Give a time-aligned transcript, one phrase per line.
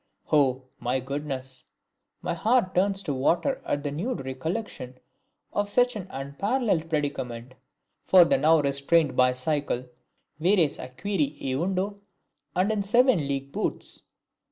[0.33, 1.65] Oh, my goodness!
[2.23, 4.99] My heart turns to water at the nude recollection
[5.53, 7.53] of such an unparalleled predicament,
[8.03, 9.85] for the now unrestrained bicycle
[10.39, 11.99] vires acquirit eundo,
[12.55, 14.07] and in seven league boots!